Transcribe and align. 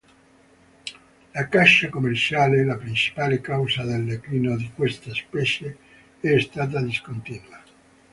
La 1.35 1.47
caccia 1.47 1.87
commerciale, 1.89 2.65
la 2.65 2.75
principale 2.75 3.39
causa 3.39 3.83
del 3.83 4.05
declino 4.05 4.57
di 4.57 4.71
questa 4.73 5.13
specie, 5.13 5.77
è 6.19 6.39
stata 6.39 6.81
discontinua. 6.81 7.61